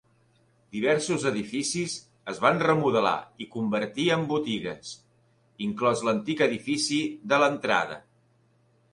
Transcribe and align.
Diversos 0.75 1.23
edificis 1.31 1.97
es 2.31 2.39
van 2.45 2.61
remodelar 2.63 3.11
i 3.45 3.47
convertir 3.55 4.05
en 4.15 4.23
botigues, 4.31 4.93
inclòs 5.67 6.01
l'antic 6.07 6.41
edifici 6.47 6.99
de 7.35 7.39
l'entrada. 7.45 7.99